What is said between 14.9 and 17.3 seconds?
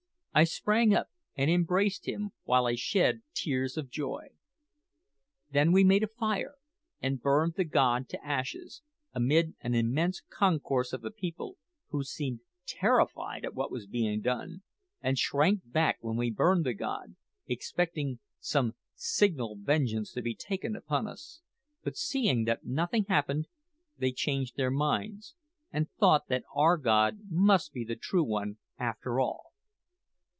and shrank back when we burned the god,